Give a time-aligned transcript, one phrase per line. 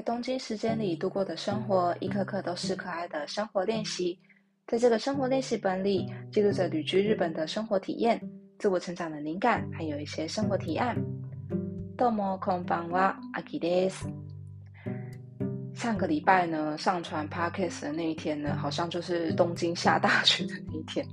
[0.00, 4.18] 在东京时间里度过的生活，一颗颗都是可爱的生活练习。
[4.66, 8.20] 在这个生活练习本里，记录着旅居日本的生活体验、
[8.58, 10.96] 自我成长的灵感，还有一些生活提案。
[11.96, 14.06] どうもこんばんは、アキです。
[15.74, 21.06] 上个礼拜呢，上传 podcast 的那一天呢，好像就是东京下大雪的那一天。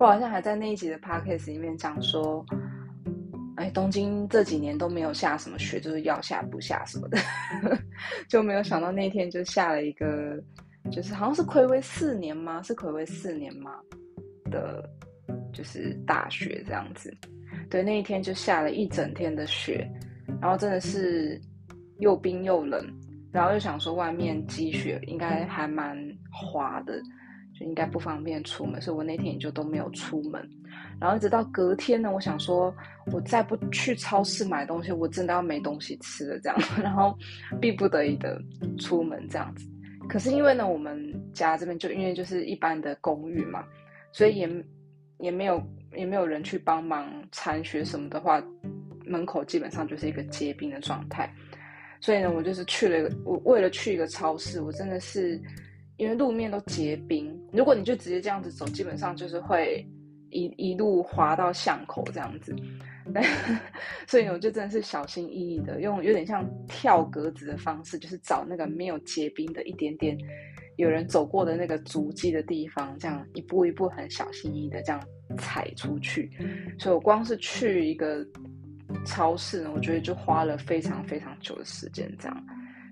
[0.00, 2.44] 我好像还在那一集的 podcast 里面讲说。
[3.55, 7.17] 哎，东京这几年都没有下什么雪，就是要下不下什么的，
[8.27, 10.41] 就没有想到那天就下了一个，
[10.91, 12.61] 就是好像是暌违四年吗？
[12.63, 13.75] 是暌违四年吗？
[14.51, 14.89] 的，
[15.53, 17.15] 就是大雪这样子。
[17.69, 19.89] 对，那一天就下了一整天的雪，
[20.41, 21.39] 然后真的是
[21.99, 22.85] 又冰又冷，
[23.31, 25.97] 然后又想说外面积雪应该还蛮
[26.31, 27.01] 滑的。
[27.55, 30.41] 就应该不方便出门，所以我那天也就都没有出门。
[30.99, 32.73] 然后一直到隔天呢，我想说，
[33.11, 36.57] 我再不去超市买东西，我真的要没东西吃了这样。
[36.81, 37.17] 然后
[37.59, 38.41] 逼不得已的
[38.79, 39.67] 出门这样子。
[40.09, 43.63] 可是因为呢，我们家这边就因为就是一般的公寓嘛，
[44.11, 44.65] 所以也
[45.19, 45.61] 也没有
[45.95, 48.41] 也没有人去帮忙铲雪什么的话，
[49.05, 51.33] 门口基本上就是一个结冰的状态。
[52.01, 55.41] 所以呢，我就是去了，我为了去一个超市，我真的是。
[55.97, 59.87] 因为路面都结冰，如果你就直接这样子走，基本上就是会
[60.33, 62.55] 一一路滑到巷口这样子。
[64.07, 70.17] 所以我就真的是小心翼翼的，用有点像跳格子的方式，就是找那个没有结冰的一点点
[70.77, 75.01] 有人走过的那个足迹的地方，这样一步一步很小心翼翼的这样
[75.37, 76.31] 踩出去。
[76.79, 78.25] 所以我光是去一个
[79.05, 82.45] 超市呢，我觉得就花了非常非常久的时间这样。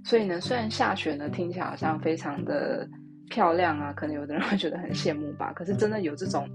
[0.03, 2.85] 所以呢，虽然下雪呢听起来好像非常的
[3.29, 5.53] 漂亮啊，可能有的人会觉得很羡慕吧。
[5.53, 6.45] 可是真的有这种，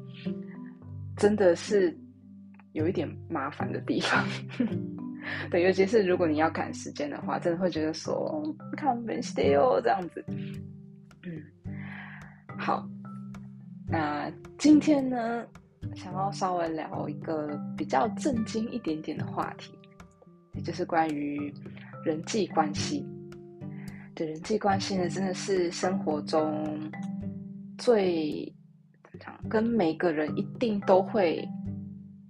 [1.17, 1.97] 真的是
[2.72, 4.25] 有一点麻烦的地方。
[5.50, 8.42] 对，尤其是如果你要赶时间的话，真的会觉得说
[8.77, 10.25] 看 v e stay 哦这样子。
[10.28, 11.43] 嗯，
[12.56, 12.88] 好，
[13.88, 15.44] 那今天呢，
[15.97, 19.72] 想要稍微聊一个比较震惊一点点的话题，
[20.55, 21.53] 也就是关于
[22.05, 23.05] 人际关系。
[24.15, 26.91] 的人际关系呢，真的是生活中
[27.76, 28.50] 最
[29.48, 31.47] 跟每个人一定都会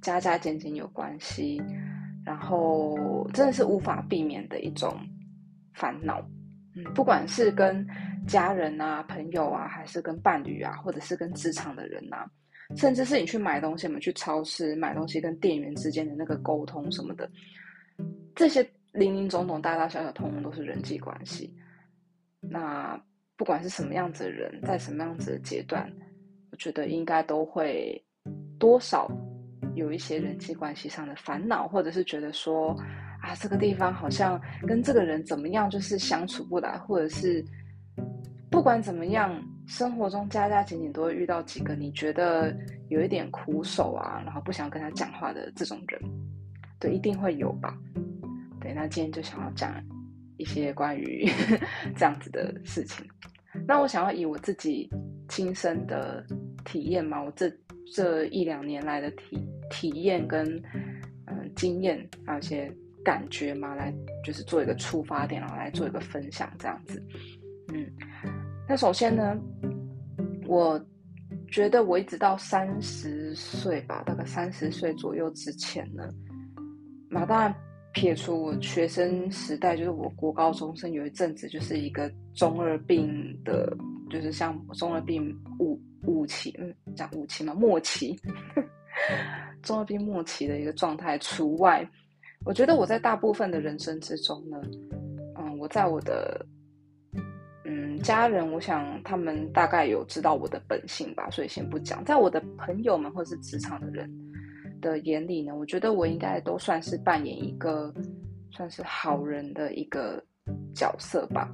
[0.03, 1.63] 加加减减有关系，
[2.25, 4.97] 然后真的是无法避免的一种
[5.75, 6.21] 烦恼。
[6.75, 7.87] 嗯，不管是跟
[8.29, 12.29] 家人啊、朋友啊，还是跟伴侣啊，或者是跟职场的人啊，
[12.77, 17.31] 甚至是你去买东西，我们去超市买东西，跟店员之间的那个沟通什么的，
[18.35, 21.55] 这些零零总总、大大小小，通通都是人际关系。
[22.41, 23.01] 那
[23.37, 25.91] 不管是什么样子的人，在什么样子的阶段，
[26.57, 28.03] 我觉得应该都会
[28.59, 29.07] 多少
[29.75, 32.71] 有一些人际关系上的烦恼，或者是觉得说
[33.21, 37.45] 啊，这个地方好像跟这个人怎么样，就是相处不来，或者是
[38.51, 42.57] 不管怎么样，生活中加加减减都会遇到几个你觉得
[42.89, 46.01] 有一点苦手啊，然后不想跟他讲话的这种人，
[46.81, 47.77] 对，一定会有吧？
[48.63, 49.75] 对，那今天就想要讲。
[50.39, 51.27] 一些关于
[51.97, 53.07] 这样子的事情，
[53.67, 54.87] 那我想要以我自己
[55.29, 56.25] 亲身的
[56.65, 57.51] 体验嘛，我这
[57.95, 60.47] 这一两年来的体体验跟
[61.27, 62.73] 嗯经验，还有一些
[63.05, 63.95] 感觉嘛，来
[64.25, 67.03] 就是做一个出发点，然后来做一个分享这样子。
[67.73, 67.87] 嗯，
[68.69, 69.37] 那首先呢，
[70.47, 70.81] 我
[71.51, 76.09] 觉得我一直到三十岁吧，大概三十岁左右之前呢，
[77.09, 77.55] 马当然。
[77.93, 83.75] 撇除我学生时代，就是我国高中生有一阵子，就是一个中二病的，
[84.11, 88.19] 就是像中二病五五期，嗯，讲五期嘛，末期，
[89.63, 91.89] 中二病末期的一个状态除外。
[92.45, 94.61] 我觉得我在大部分的人生之中呢，
[95.39, 96.45] 嗯，我在我的
[97.65, 102.05] 嗯家人，我想他们大概有知道我的本性吧，所以先不讲。
[102.05, 104.11] 在我的朋友们或者是职场的人。
[104.79, 107.93] 的眼里呢，我觉得我应该都算是扮演一个
[108.51, 110.23] 算是好人的一个
[110.75, 111.51] 角色吧。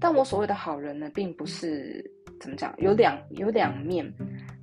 [0.00, 2.04] 但我所谓的好人呢，并不是
[2.40, 4.10] 怎么讲，有两有两面，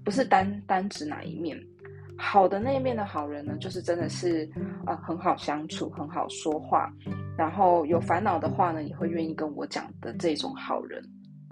[0.03, 1.57] 不是单单指哪一面。
[2.15, 4.47] 好的那一面的好人呢，就是真的是
[4.85, 6.91] 啊很好相处，很好说话，
[7.35, 11.03] 然后有烦恼的话呢，也会愿意跟我讲的这种好人。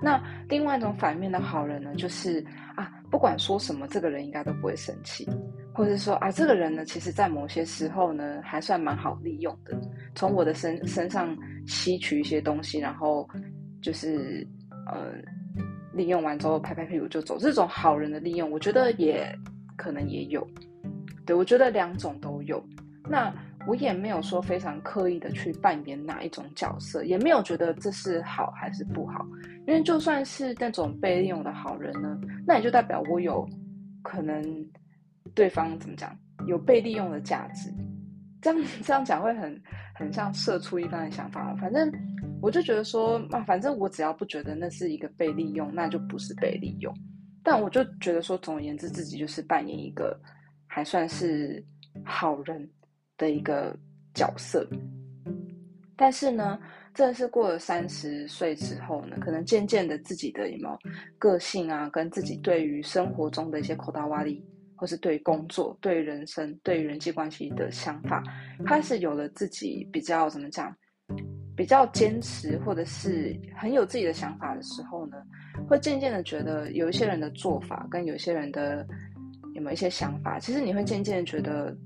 [0.03, 2.45] 那另外一种反面的好人呢，就是
[2.75, 5.27] 啊不管说什么，这个人应该都不会生气。
[5.73, 9.79] 或者说啊，这个人呢，其实在某些时候呢，还算蛮好利用的，
[10.13, 11.35] 从我的身身上
[11.65, 13.27] 吸取一些东西，然后
[13.81, 14.45] 就是
[14.87, 15.13] 呃，
[15.93, 17.37] 利用完之后拍拍屁股就走。
[17.37, 19.33] 这种好人的利用，我觉得也
[19.75, 20.47] 可能也有。
[21.25, 22.63] 对我觉得两种都有。
[23.09, 23.33] 那
[23.67, 29.25] 我也没有说非常刻意的去扮演哪一种角色，也没有觉得这是好还是不好。
[29.67, 33.47] 因为就算是那种被利用的好人呢，那也就代表我有
[34.01, 34.43] 可能
[35.35, 36.17] 对方怎么讲
[36.47, 37.71] 有被利用的价值。
[38.41, 39.61] 这样这样讲会很
[40.01, 41.55] 很像社畜一般的想法。
[41.55, 41.89] 反正
[42.41, 46.93] 我就觉得说，啊，反正我只要不觉得那是一个被利用，那就不是被利用。
[47.41, 50.19] 但我就觉得说，总而言之，自己就是扮演一个
[50.67, 51.63] 还算是
[52.03, 52.69] 好人。
[53.17, 53.77] 的一个
[54.15, 54.67] 角色，
[55.95, 56.59] 但是呢，
[56.91, 60.79] 真的是过了三十岁之后呢，可能渐渐的自己的有没有
[61.19, 64.43] 个性啊，跟自己对于生活中的一些口大瓦力，
[64.81, 68.23] 或是对工作、对人生、对人际关系的想法，
[68.65, 70.75] 开始有了自己比较怎么讲，
[71.55, 75.17] 比较坚持，或者是很有自己的想法的时候呢，
[75.69, 78.83] 会渐渐的觉得有一些人的做法跟有些人的
[79.53, 81.77] 有没有一些想法，其实你会渐渐觉得。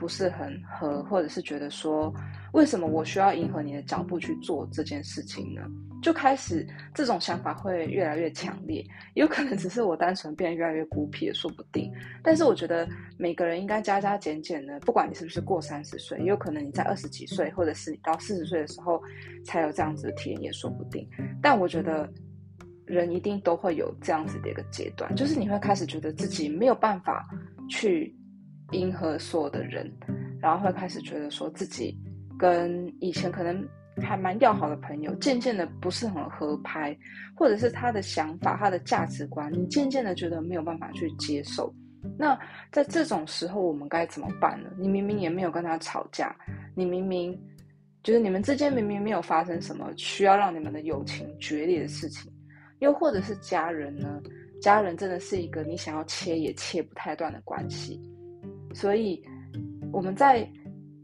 [0.00, 2.10] 不是很合，或者是觉得说，
[2.54, 5.60] 为什么我需要迎合你的脚步去做这件事情呢？
[6.00, 8.82] 就开始这种想法会越来越强烈，
[9.12, 11.92] 有可能只是我单纯变得越来越孤僻也说不定。
[12.22, 12.88] 但是我觉得
[13.18, 19.02] 每个人应该加加减减的，不管你是不是过三十岁，也有可能你在二十几岁，或者是你到四十岁的时候
[19.44, 21.06] 才有这样子的体验也说不定。
[21.42, 22.10] 但我觉得
[22.86, 27.28] 人一定都会有这样子的一个阶段，就是你会开始觉得自己没有办法
[27.68, 28.16] 去。
[28.72, 29.90] 迎合所有的人，
[30.40, 31.96] 然后会开始觉得说自己
[32.38, 33.66] 跟以前可能
[34.02, 36.96] 还蛮要好的朋友，渐渐的不是很合拍，
[37.36, 41.72] 或者是他的想法、他的价值观，你渐渐的觉得没有办法去接受。
[42.16, 42.38] 那
[42.72, 44.70] 在这种时候，我们该怎么办呢？
[44.78, 46.34] 你明明也没有跟他吵架，
[46.74, 47.38] 你明明
[48.02, 52.32] 就是你们之间明明没有发生什么需要让你们的友情决裂的事情，
[52.78, 54.20] 又或者是家人呢？
[54.62, 58.00] 家人真的是一个你想要切也切不太断的关系。
[58.72, 59.22] 所以，
[59.92, 60.48] 我们在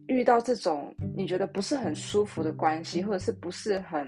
[0.07, 4.07] 遇到这种你觉得不是很舒服的关系，或者是不是很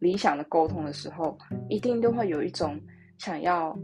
[0.00, 1.38] 理想的沟通的时候，
[1.68, 2.80] 一定都会有一种
[3.18, 3.78] 想要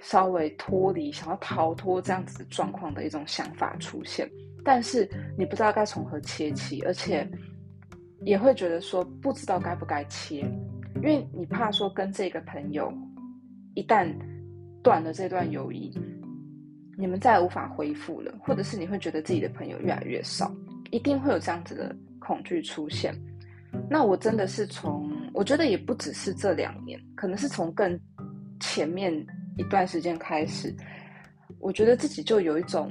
[0.00, 4.30] 稍微脱离、想要逃脱这样子的状况的一种想法出现。
[4.64, 7.28] 但是你不知道该从何切起，而且
[8.22, 10.40] 也会觉得说不知道该不该切，
[10.96, 12.92] 因为你怕说跟这个朋友
[13.74, 14.12] 一旦
[14.82, 15.92] 断了这段友谊。
[16.98, 20.50] 你们再也无法恢复了，或者是你会觉得自己的朋友越来越少，
[20.90, 23.14] 一定会有这样子的恐惧出现。
[23.90, 27.98] 那我真的是从，我觉得也不只是这两年，可能是从更
[28.60, 29.12] 前面
[29.58, 30.74] 一段时间开始，
[31.60, 32.90] 我觉得自己就有一种，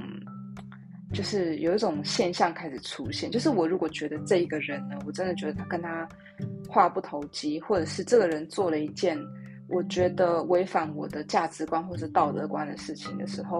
[1.12, 6.08] 就是有一种现象开始出现，就是我如果觉得这一个人呢，我真的觉得他跟他
[6.70, 9.18] 话不投机，或者是这个人做了一件。
[9.68, 13.60] 我觉得违反我的价值观或者道德观的事情的时候，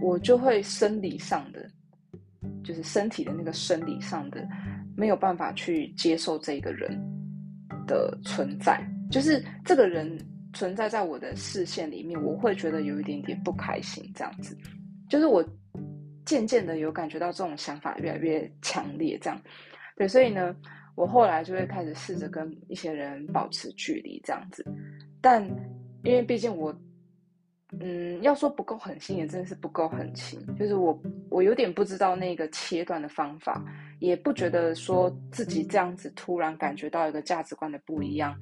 [0.00, 1.68] 我就会生理上的，
[2.62, 4.46] 就是身体的那个生理上的，
[4.96, 6.90] 没有办法去接受这个人
[7.86, 8.80] 的存在，
[9.10, 10.16] 就是这个人
[10.52, 14.56] 存在在我的视线里面，我会觉得有一点点不开心，这样子，
[15.08, 15.44] 就是我
[16.24, 19.40] 渐渐的有感觉到这种想法越来越强烈，这样，
[19.96, 20.54] 对，所以呢，
[20.94, 24.64] 我后来就会开始试着跟一些人保持距离，这样子。
[25.22, 25.42] 但
[26.02, 26.74] 因为毕竟我，
[27.80, 30.38] 嗯，要说不够狠心，也真的是不够狠心。
[30.58, 33.64] 就是我，我有点不知道那个切断的方法，
[34.00, 38.36] 也不觉得说自己这样子突然感觉到一个价值观的不一样，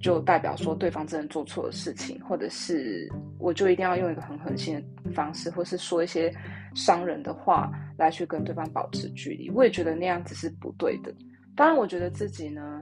[0.00, 3.06] 就代表说对方真的做错了事情，或者是
[3.38, 6.32] 我就一定要用一个很狠心的方式，或是说一些
[6.74, 9.50] 伤人的话来去跟对方保持距离。
[9.50, 11.12] 我也觉得那样子是不对的。
[11.56, 12.80] 当然，我觉得自己呢。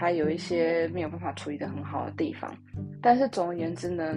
[0.00, 2.50] 还有一些没有办法处理的很好的地方，
[3.02, 4.16] 但是总而言之呢，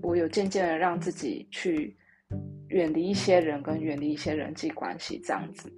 [0.00, 1.94] 我有渐渐的让自己去
[2.68, 5.70] 远离一些人，跟远离一些人际关系这样子。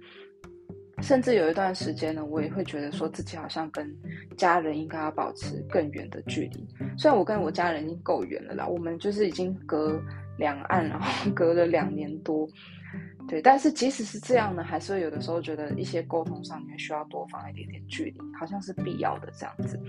[1.01, 3.93] 甚至有一段时间呢，我也会觉得说自己好像跟
[4.37, 6.65] 家人应该要保持更远的距离。
[6.97, 10.01] 虽然我跟我家人已经够远了啦，我们就是已经隔
[10.37, 12.47] 两岸，然后隔了两年多。
[13.27, 19.81] 对，但是即使是这样呢，还是会有的时候觉得一些沟通上面需要多放一点点距离，好像是必要的这样子。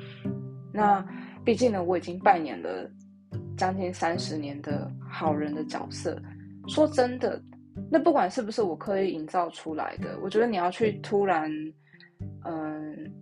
[0.72, 1.04] 那
[1.44, 2.90] 毕竟呢，我已经扮演了
[3.56, 6.20] 将近三十年的好人的角色。
[6.68, 7.40] 说真的，
[7.90, 11.50] 那不管是不是我刻意营造出来的，我觉得你要去突然，
[12.44, 13.12] 嗯，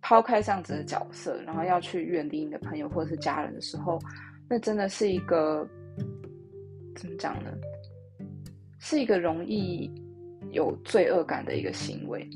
[0.00, 3.98] 抛开这样子的角色，然后要去远离你的朋友或者是家人的时候，
[4.48, 5.66] 那真的是一个
[6.96, 7.50] 怎么讲呢？
[8.84, 9.88] 是一个容易
[10.50, 12.28] 有罪恶感的一个行为，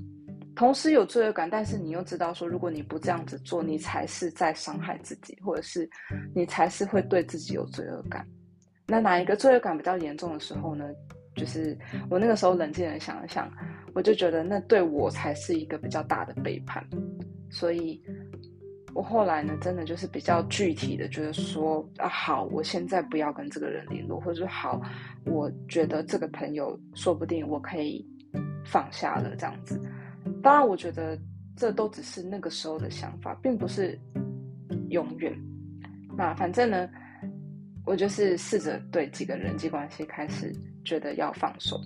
[0.55, 5.91] 同时有罪恶感，但是你又知道说，如果你不这样子做，你才是在伤害自己，或者是
[6.33, 8.25] 你才是会对自己有罪恶感。
[8.87, 10.89] 那哪一个罪恶感比较严重的时候呢？
[11.35, 11.77] 就是
[12.09, 13.51] 我那个时候冷静的想了想，
[13.93, 16.83] 我就觉得那对我才是一个比较大的背叛，
[17.51, 18.01] 所以
[18.97, 24.81] 我后来呢，真的就是比较具体的觉得说啊，好，我现在不要跟这个人联络，或者说好，
[25.27, 28.03] 我觉得这个朋友说不定我可以
[28.65, 29.79] 放下了这样子。
[30.43, 31.19] 当然，我觉得
[31.55, 33.99] 这都只是那个时候的想法，并不是
[34.89, 35.33] 永远。
[36.17, 36.89] 那反正呢。
[37.89, 40.53] 我就是试着对几个人际关系开始
[40.85, 41.81] 觉得要放手，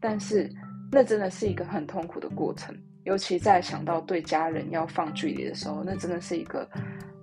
[0.00, 0.50] 但是
[0.90, 6.68] 那真的是一个很痛苦的过程，尤其在想到对家人要放距离的时候，那真的是一个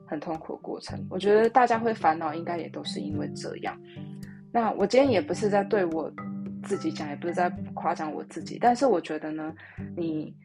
[0.08, 1.06] 很痛苦的过程。
[1.10, 3.78] 我觉得大家会烦恼，应该也都是因为这样。
[4.52, 6.12] 那我今天也不是在对我
[6.64, 9.54] 自己讲，也不是在夸奖我自己，但是我觉得呢，
[9.96, 10.36] 你。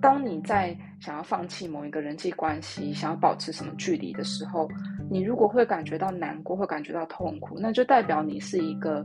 [0.00, 4.68] 当你在想要放弃某一个人际关系，想要保持什么距离的时候，
[5.10, 9.02] 你如果会感觉到难过，会感觉到痛苦，那就代表你是一个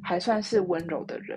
[0.00, 1.36] 还算是温柔的人，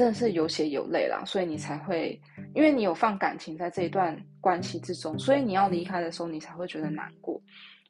[0.00, 2.18] 真的是有血有泪啦，所以你才会，
[2.54, 7.38] 因为你有放感情在这一段关系之中，所以你要离开的时候，你才会觉得难过。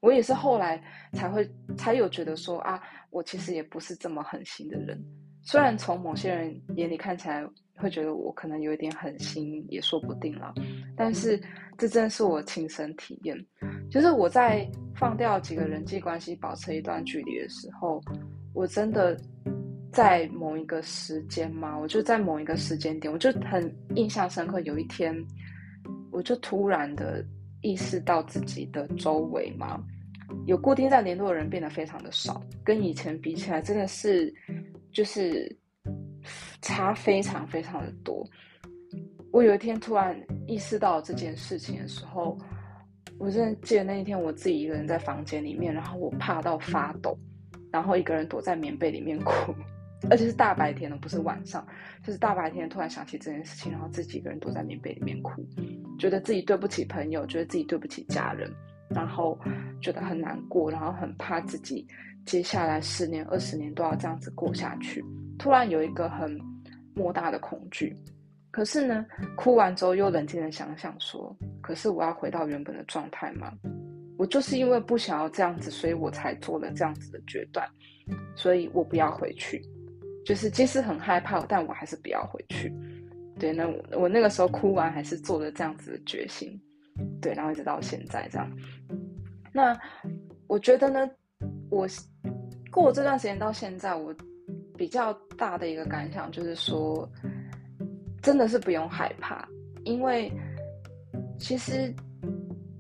[0.01, 5.01] 我也是后来才会才有觉得说啊，我其实也不是这么狠心的人，
[5.43, 7.47] 虽然从某些人眼里看起来。
[7.83, 10.53] 会觉得我可能有一点狠心，也说不定了。
[10.95, 11.41] 但是
[11.79, 13.35] 这真是我亲身体验，
[13.91, 17.99] 就是我在放掉几个人际关系，保持一段距离的时候，
[18.53, 19.19] 我真的
[19.93, 24.61] 在某一个时间嘛，我就在某一个时间点，我就很印象深刻。
[24.61, 25.15] 有一天，
[26.11, 27.25] 我就突然的
[27.61, 29.83] 意识到自己的周围嘛，
[30.47, 34.35] 有固定在联络的人变得非常的少，跟以前比起来，真的是
[34.93, 35.57] 就是。
[36.63, 38.23] 差非常非常的多。
[39.33, 40.15] 我有一天突然
[40.47, 42.37] 意识到这件事情的时候，
[43.19, 47.19] 我真的记得那一天我自己一个人在房间里面，然后我怕到发抖，
[47.73, 49.55] 然后一个人躲在棉被里面哭，
[50.09, 51.67] 而且是大白天的，不是晚上，
[52.03, 55.45] 就是大白天突然想起这件事情，然后自己一个人躲在棉被里面哭，
[55.99, 58.51] 觉得自己对不起朋友，觉得自己对不起家人，
[58.89, 59.39] 然后
[59.83, 61.87] 觉得很难过，然后很怕自己
[62.25, 65.05] 接下来十年、二十年都要这样子过下去。
[65.39, 66.39] 突然有一个很
[66.95, 67.95] 莫大的恐惧，
[68.51, 69.05] 可是呢，
[69.37, 73.53] 哭完之后又冷静的想想说：“可是我要回到原本的状态吗？
[74.19, 77.67] 我就是因为不想要这样子，所以我才做了这样子的决断，
[78.35, 79.63] 所以我不要回去。
[80.25, 82.73] 就是即使很害怕，但我还是不要回去。
[83.39, 86.61] 对，那我那个时候哭完还是做了这样子的决心。
[87.21, 88.51] 对，然后一直到现在这样。
[89.53, 89.79] 那
[90.47, 91.11] 我觉得呢，
[91.71, 91.87] 我
[92.71, 94.15] 过这段时间到现在，我。
[94.77, 97.07] 比较大的一个感想就是说，
[98.23, 99.47] 真的是不用害怕，
[99.85, 100.33] 因为
[101.39, 101.95] 其实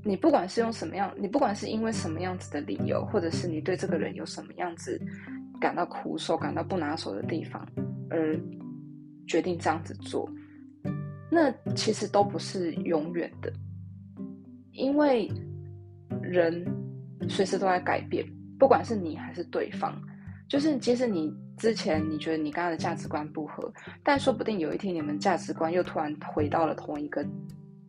[0.02, 4.98] 你不管是用什么样，你不管是因为什么样子的理由，或者是你对这个人有什么样子
[5.60, 7.64] 感到苦手、感到不拿手的地方，
[8.08, 8.38] 而
[9.26, 10.28] 决定这样子做，
[11.30, 13.52] 那其实都不是永远的，
[14.72, 15.30] 因为
[16.22, 16.66] 人
[17.28, 18.26] 随时都在改变，
[18.58, 19.94] 不管是你还是对方，
[20.48, 21.32] 就是即使你。
[21.60, 23.70] 之前你觉得你跟他的价值观不合，
[24.02, 27.22] 但说不定有一天你们价值观又突然回到了同一个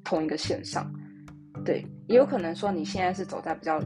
[0.04, 0.94] 同一个线上，
[1.64, 3.82] 对，也有可能说你现在是走在比较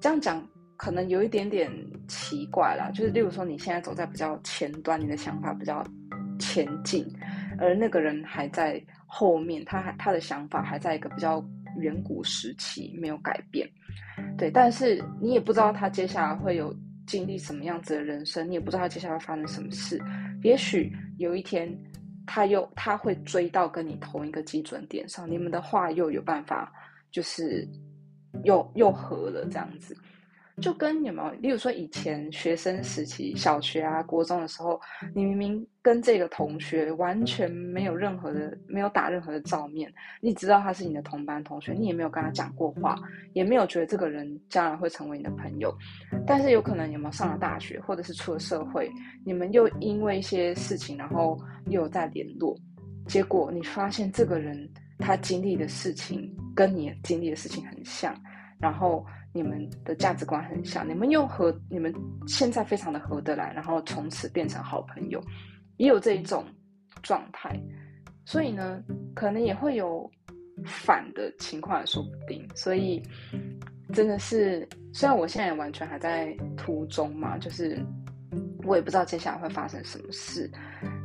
[0.00, 0.44] 这样讲，
[0.78, 1.70] 可能有一点点
[2.08, 5.84] 奇怪啦，就是例如说你现在走在比较前端，你的想法比较
[6.38, 7.06] 前进，
[7.58, 11.44] 而那个人还在后面，他还他的想法还在一个比较
[11.76, 13.68] 远古时期没有改变，
[14.38, 16.74] 对，但是你也不知道他接下来会有。
[17.08, 19.98] 经历什么样子的人生，你也不知道他接下来发生什么事。
[20.42, 21.66] 也许有一天，
[22.26, 26.70] 他又他会追到跟你同一个基准点上，你们的话又有办法，
[27.10, 27.66] 就是
[28.44, 29.96] 又又合了这样子。
[30.60, 34.80] 就跟有没有，例如说以前学生时期，小学啊、国中的时候，
[35.14, 42.98] 你明明跟这个同学完全没有任何的，没有打任何的照面，你知道他是你的同班同学，你也没有跟他讲过话，
[43.34, 45.72] 也没有觉得这个人将来会成为你的朋友，
[46.26, 48.90] 但是有可能有没有上了大学，或者是出了社会，
[49.24, 52.56] 你们又因为一些事情，然后又有在联络，
[53.06, 58.12] 结果你发现这个人他经历的事情跟你经历的事情很像，
[58.58, 59.06] 然后。
[59.40, 61.94] 你们的价值观很像，你们又和你们
[62.26, 65.22] 现在非常的合得来，然后从此变成好朋友，
[65.76, 66.44] 也有这一种
[67.04, 67.56] 状态，
[68.24, 68.82] 所以呢，
[69.14, 70.10] 可能也会有
[70.66, 72.44] 反的情况，说不定。
[72.56, 73.00] 所以
[73.92, 77.80] 真的是，虽然我现在完全还在途中嘛，就是
[78.64, 80.50] 我也不知道接下来会发生什么事，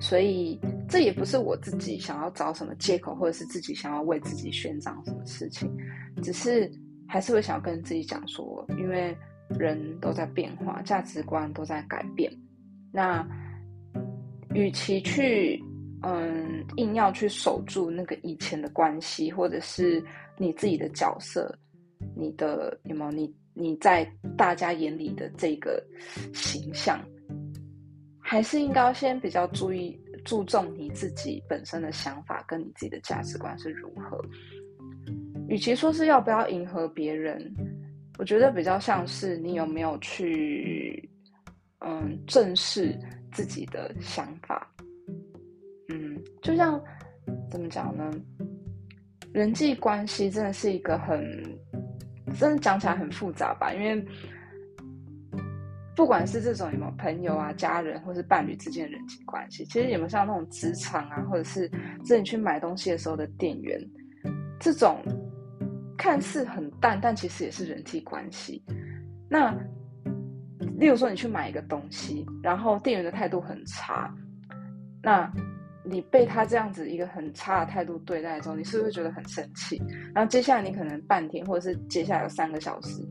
[0.02, 0.60] 所以
[0.90, 5.72] 这也不是我自己想要找什么借口，或者是自己想要为自己宣张什么事情，
[6.24, 6.68] 只是。
[7.14, 9.16] 还是会想跟自己讲说，因为
[9.48, 12.34] 人都在变化，价值观都在改变。
[12.92, 13.24] 那
[14.56, 15.64] 与其去
[16.02, 20.04] 嗯硬要去守住那个以前的关系，或者是
[20.40, 21.56] 你自己的角色，
[22.16, 24.04] 你的有没有你你在
[24.36, 25.86] 大家眼里的这个
[26.34, 27.00] 形象，
[28.20, 34.20] 还是应该先比较注意注重你自己本身的想法跟你自己的价值观是如何。
[35.50, 37.54] 与其说是要不要迎合别人，
[38.18, 41.10] 我觉得比较像是你有没有去
[41.80, 42.98] 嗯正视
[43.32, 44.68] 自己的想法。
[45.90, 46.82] 嗯，就像
[47.52, 48.10] 怎么讲呢？
[49.34, 51.22] 人际关系真的是一个很，
[52.40, 53.74] 真的讲起来很复杂吧？
[53.74, 54.04] 因为
[55.96, 61.70] 不管是这种有没有朋友啊、家人或是伴侣之间的人际关系，其实有没有像那种职场啊，或者是
[62.04, 63.80] 自己去买东西的时候的店员，
[64.60, 64.98] 这种。
[65.98, 68.64] 看似很淡，但其实也是人际关系。
[69.30, 69.52] 那，
[70.78, 74.14] 例如说你去买一个东西，然后店员的态度很差，
[75.02, 75.32] 那
[75.84, 79.82] 你被他这样子一个很差的态度对待之后，你是不是觉得很生气？
[80.14, 83.02] 然后接下来你可能半天，或者是接下来有三个小时，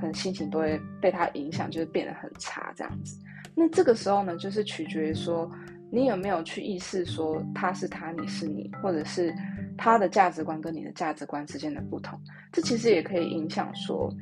[0.00, 3.18] 可能心情都会被他影响，就是变得很差这样子。
[3.54, 5.50] 那这个时候呢，就是取决于说
[5.90, 9.34] 你有没有去意识说他是他，你是你，或者是。
[9.78, 12.20] 他的价值观跟你的价值观之间的不同，
[12.52, 14.12] 这其实也可以影响说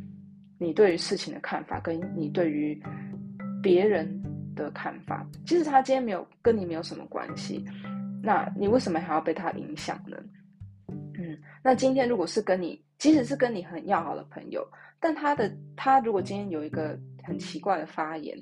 [0.59, 2.81] 你对于事情的看法，跟你对于
[3.63, 4.07] 别人
[4.55, 5.27] 的看法。
[5.45, 7.65] 即使他今天没有跟你没有什么关系，
[8.23, 10.17] 那你为什么还要被他影响呢？
[11.19, 14.63] 嗯，那今天如果是跟你，即使是跟你很要好的朋友，
[15.01, 18.39] 但他的他如果今天有一个很奇怪的发言，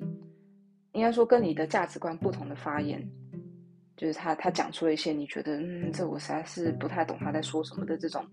[0.91, 3.01] 应该说跟你的价值观不同的发言。
[3.97, 8.25] 就是他，他讲出了一些你觉得，嗯，这我实在是不太懂他在说什么的这种，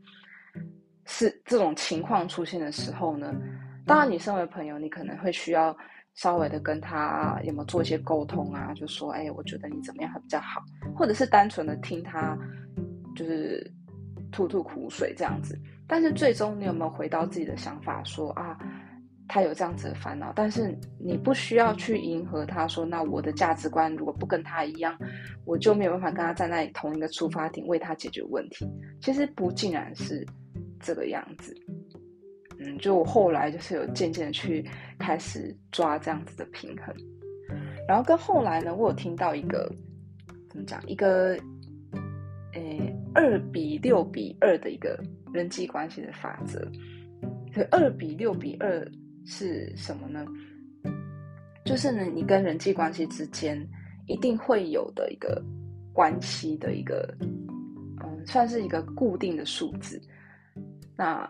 [1.06, 3.34] 是这种情况出现的时候呢，
[3.86, 5.76] 当然你身为朋友，你可能会需要
[6.14, 10.62] 稍微的跟他有没有做一些沟通啊，就说，哎，我觉得你怎么样还比较好，
[10.96, 12.36] 或者是单纯的听他
[13.14, 13.70] 就是
[14.30, 18.58] 吐吐苦水这样子，但是最终你有没有回到自己的想法，说啊？
[19.32, 24.94] 他有这样子的烦恼，但是你不需要去迎合他，说那我的价值观如果不跟他一样，
[25.46, 28.70] 我就没有办法跟他站在同一个出发点为他解决问题。
[29.00, 30.22] 其实不尽然是
[30.80, 31.54] 这个样子，
[32.58, 34.68] 嗯，就我后来就是有渐渐的去
[34.98, 36.94] 开始抓这样子的平衡，
[37.88, 39.66] 然后跟后来呢，我有听到一个
[40.50, 41.38] 怎么讲，一个
[42.52, 46.70] 诶二比六比二的一个人际关系的法则，
[47.54, 48.86] 可二比六比二。
[49.24, 50.24] 是什么呢？
[51.64, 53.56] 就是呢，你跟人际关系之间
[54.06, 55.42] 一定会有的一个
[55.92, 57.14] 关系的一个，
[58.02, 60.00] 嗯，算是一个固定的数字。
[60.96, 61.22] 那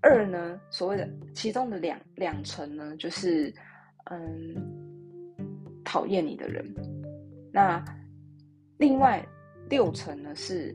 [0.00, 3.54] 二呢，所谓的其中的两两成呢，就是
[4.10, 4.56] 嗯，
[5.84, 6.64] 讨厌你的人。
[7.52, 7.82] 那
[8.78, 9.24] 另外
[9.68, 10.74] 六成呢，是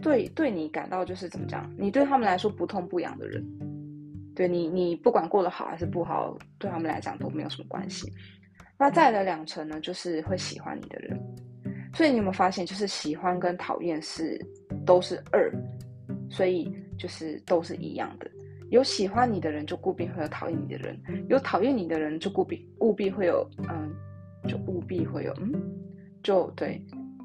[0.00, 3.42] 对对你感到就是怎么讲，你对他们来说不痛不痒的人。
[4.34, 8.10] 对你，你不管过得好还是不好，对他们来讲都没有什么关系。
[8.78, 11.18] 那再的两层呢，就是会喜欢你的人。
[11.94, 14.40] 所以你有没有发现，就是喜欢跟讨厌是
[14.86, 15.52] 都是二，
[16.30, 18.30] 所以就是都是一样的。
[18.70, 20.96] 有喜欢你的人，就固必会有讨厌你的人；
[21.28, 23.94] 有讨厌你的人，就固必务必会有嗯，
[24.48, 25.52] 就务必会有嗯，
[26.22, 26.82] 就对，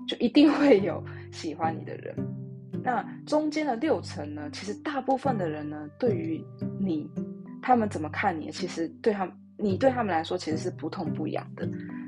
[0.07, 2.13] 就一定会有喜欢你的人。
[2.87, 4.49] 那中间的六层呢？
[4.53, 6.41] 其实大部分的人呢，对于
[6.79, 7.05] 你，
[7.61, 8.49] 他们怎么看你？
[8.49, 11.67] 其实对他们，你对他们来说其实是不痛不痒的。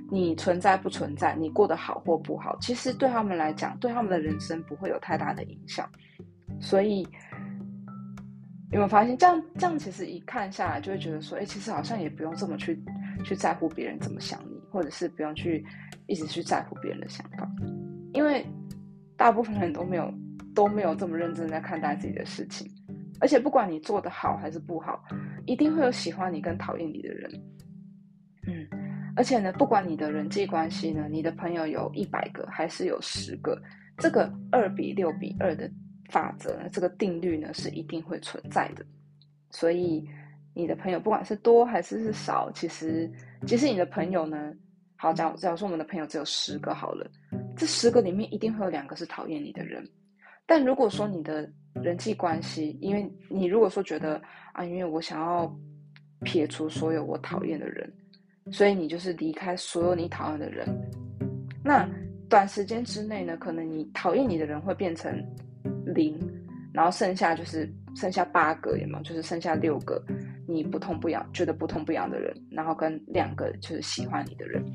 [0.10, 5.86] 你存在不存在，你过得好或不好，其实对他们来讲，对他们的人生不会有太大的影响。
[6.62, 7.02] 所以
[8.72, 12.82] 有没有发现，这样这样其实一看下来，就会觉得说，哎，其实好像也不用这么去
[13.26, 15.62] 去在乎别人怎么想你，或者是不用去
[16.08, 17.46] 一直去在乎别人的想法，
[18.13, 18.48] 因为
[19.18, 20.10] 大部分人都没有。
[20.60, 22.69] 都没有这么认真在看待自己的事情，
[23.22, 25.02] 而且不管你做的好还是不好，
[25.45, 27.32] 一定会有喜欢你跟讨厌你的人。
[28.45, 28.67] 嗯，
[29.15, 33.58] 而且呢，不管你的人际关系呢，你的朋友有一百个还是有十个，
[34.00, 35.72] 这个二比六比二的
[36.10, 38.86] 法则呢，这个定律呢是一定会存在的。
[39.52, 40.06] 所以
[40.54, 43.10] 你的朋友不管是多还是是少，其实
[43.48, 44.54] 其实你的朋友呢，
[44.98, 47.10] 好，假假如说我们的朋友只有十个好了，
[47.56, 49.88] 这十个里面一定会有两个是讨厌你的人。
[50.49, 54.19] 但如果说你的人际关系，因为你如果说觉得
[54.51, 55.55] 啊，因为我想要
[56.23, 57.88] 撇除所有我讨厌的人，
[58.51, 60.67] 所以你就是离开所有你讨厌的人，
[61.63, 61.88] 那
[62.27, 65.23] 短时间之内呢，可能你讨厌你的人会变成
[65.85, 66.17] 零，
[66.73, 69.03] 然后剩下就是剩下八个，有没有？
[69.03, 70.03] 就是剩下六个
[70.47, 74.65] 你不痛不痒，觉得不痛不痒的人，然后跟两个就是喜欢你的人。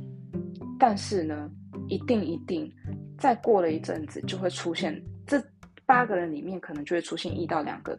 [0.78, 1.50] 但是呢，
[1.88, 2.72] 一定一定，
[3.18, 5.42] 再过了一阵子，就会出现这
[5.86, 7.98] 八个人里面，可能就会出现一到两个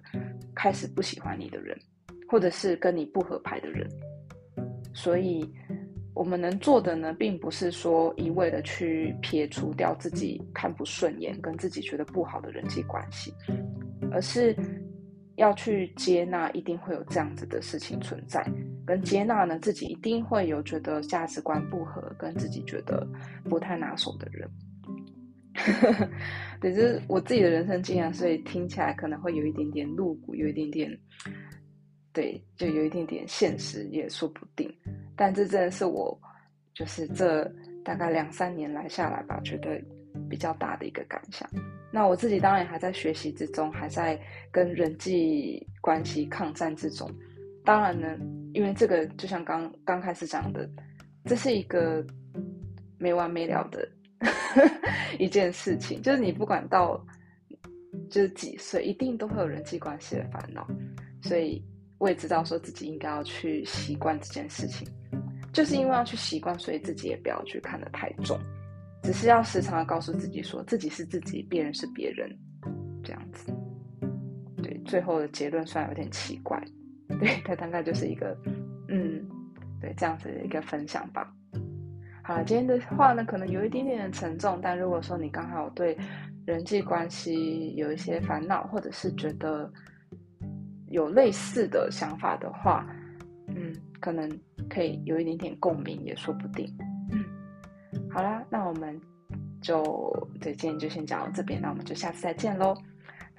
[0.53, 1.77] 开始不喜欢你的人，
[2.27, 3.89] 或者是跟你不合拍的人。
[4.93, 5.49] 所以，
[6.13, 13.33] 我们能做的呢，并不是说一味的去撇除掉自己看不顺眼、跟自己觉得不好的人际关系，
[14.11, 14.55] 而是。
[15.37, 18.41] 要去接纳，一定会有这样子的事情存在，
[18.85, 23.05] 跟接纳呢，自己一定会有觉得价值观不合，跟自己觉得
[23.49, 24.49] 不太拿手的人。
[26.59, 30.99] 对，这是我自己的人生经验，所以听起来可能会有一点点露骨，有一点点，
[32.13, 34.69] 对，就有一点点现实也说不定。
[35.15, 36.17] 但这真的是我，
[36.73, 37.49] 就是这
[37.83, 39.81] 大概两三年来下来吧，觉得
[40.29, 41.49] 比较大的一个感想。
[41.91, 44.19] 那我自己当然还在学习之中，还在
[44.51, 47.09] 跟人际关系抗战之中。
[47.63, 48.17] 当然呢，
[48.53, 50.69] 因为这个就像刚刚开始讲的，
[51.25, 52.05] 这是一个
[52.97, 53.87] 没完没了的
[55.19, 56.01] 一件事情。
[56.01, 57.03] 就是你不管到
[58.09, 60.67] 就是几岁，一定都会有人际关系的烦恼。
[61.21, 61.63] 所以
[61.97, 64.87] 我也知道说自己应该要去习惯这件事情，
[65.53, 68.39] 就是因为要去习惯，所以自己也不要去看得太重。
[69.01, 72.29] 只是要时常的告诉自己，说自己是自己，别人是别人，
[73.03, 73.53] 这样子。
[74.63, 76.59] 对，最后的结论虽然有点奇怪，
[77.19, 78.35] 对，它大概就是一个，
[78.89, 79.23] 嗯，
[79.79, 81.31] 对，这样子的一个分享吧。
[82.25, 85.95] 好了，今天的话呢，可能有一点点的沉重，但如果说你刚好对
[86.47, 89.71] 人际关系有一些烦恼，或者是觉得
[90.87, 92.87] 有类似的想法的话，
[93.47, 94.27] 嗯，可能
[94.67, 96.67] 可以有一点点共鸣，也说不定。
[97.11, 97.23] 嗯
[98.09, 98.99] 好啦，那我们
[99.61, 99.83] 就
[100.41, 102.73] 对今天就先讲到这边，那我们就下次再见喽。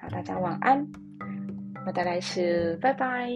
[0.01, 0.87] 那大家晚安，
[1.85, 3.29] 那大家是拜拜。